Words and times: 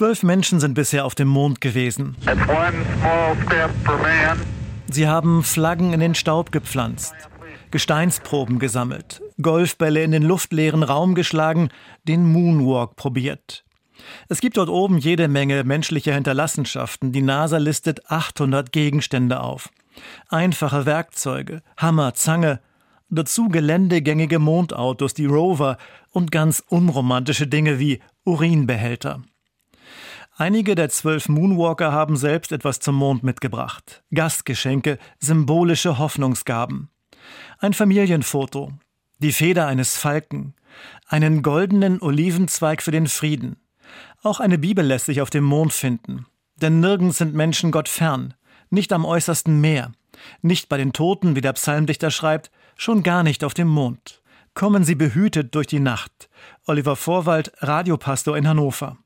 Zwölf 0.00 0.22
Menschen 0.22 0.60
sind 0.60 0.72
bisher 0.72 1.04
auf 1.04 1.14
dem 1.14 1.28
Mond 1.28 1.60
gewesen. 1.60 2.16
Sie 4.90 5.06
haben 5.06 5.42
Flaggen 5.42 5.92
in 5.92 6.00
den 6.00 6.14
Staub 6.14 6.52
gepflanzt, 6.52 7.12
Gesteinsproben 7.70 8.58
gesammelt, 8.58 9.20
Golfbälle 9.42 10.02
in 10.02 10.12
den 10.12 10.22
luftleeren 10.22 10.84
Raum 10.84 11.14
geschlagen, 11.14 11.68
den 12.08 12.24
Moonwalk 12.24 12.96
probiert. 12.96 13.62
Es 14.30 14.40
gibt 14.40 14.56
dort 14.56 14.70
oben 14.70 14.96
jede 14.96 15.28
Menge 15.28 15.64
menschlicher 15.64 16.14
Hinterlassenschaften. 16.14 17.12
Die 17.12 17.20
NASA 17.20 17.58
listet 17.58 18.10
800 18.10 18.72
Gegenstände 18.72 19.40
auf. 19.40 19.68
Einfache 20.30 20.86
Werkzeuge, 20.86 21.60
Hammer, 21.76 22.14
Zange, 22.14 22.60
dazu 23.10 23.50
geländegängige 23.50 24.38
Mondautos, 24.38 25.12
die 25.12 25.26
Rover 25.26 25.76
und 26.10 26.32
ganz 26.32 26.64
unromantische 26.66 27.46
Dinge 27.46 27.78
wie 27.78 28.00
Urinbehälter. 28.24 29.20
Einige 30.40 30.74
der 30.74 30.88
zwölf 30.88 31.28
Moonwalker 31.28 31.92
haben 31.92 32.16
selbst 32.16 32.50
etwas 32.50 32.80
zum 32.80 32.94
Mond 32.94 33.22
mitgebracht. 33.22 34.02
Gastgeschenke, 34.10 34.96
symbolische 35.18 35.98
Hoffnungsgaben. 35.98 36.88
Ein 37.58 37.74
Familienfoto, 37.74 38.72
die 39.18 39.32
Feder 39.32 39.66
eines 39.66 39.98
Falken, 39.98 40.54
einen 41.06 41.42
goldenen 41.42 42.00
Olivenzweig 42.00 42.80
für 42.80 42.90
den 42.90 43.06
Frieden. 43.06 43.56
Auch 44.22 44.40
eine 44.40 44.56
Bibel 44.56 44.82
lässt 44.82 45.04
sich 45.04 45.20
auf 45.20 45.28
dem 45.28 45.44
Mond 45.44 45.74
finden. 45.74 46.24
Denn 46.56 46.80
nirgends 46.80 47.18
sind 47.18 47.34
Menschen 47.34 47.70
Gott 47.70 47.90
fern, 47.90 48.32
nicht 48.70 48.94
am 48.94 49.04
äußersten 49.04 49.60
Meer, 49.60 49.92
nicht 50.40 50.70
bei 50.70 50.78
den 50.78 50.94
Toten, 50.94 51.36
wie 51.36 51.42
der 51.42 51.52
Psalmdichter 51.52 52.10
schreibt, 52.10 52.50
schon 52.76 53.02
gar 53.02 53.24
nicht 53.24 53.44
auf 53.44 53.52
dem 53.52 53.68
Mond. 53.68 54.22
Kommen 54.54 54.84
Sie 54.84 54.94
behütet 54.94 55.54
durch 55.54 55.66
die 55.66 55.80
Nacht. 55.80 56.30
Oliver 56.66 56.96
Vorwald, 56.96 57.52
Radiopastor 57.58 58.38
in 58.38 58.48
Hannover. 58.48 58.96